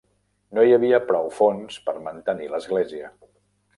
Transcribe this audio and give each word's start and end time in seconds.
No 0.57 0.61
hi 0.69 0.73
havia 0.77 1.01
prou 1.11 1.29
fons 1.41 1.77
per 1.91 1.95
mantenir 2.07 2.49
l'església. 2.55 3.13